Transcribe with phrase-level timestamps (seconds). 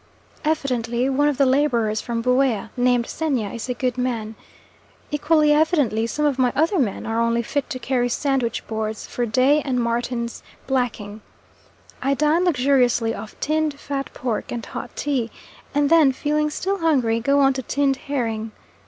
[0.43, 4.33] Evidently one of the labourers from Buea, named Xenia, is a good man.
[5.11, 9.27] Equally evidently some of my other men are only fit to carry sandwich boards for
[9.27, 11.21] Day and Martin's blacking.
[12.01, 15.29] I dine luxuriously off tinned fat pork and hot tea,
[15.75, 18.53] and then feeling still hungry go on to tinned herring.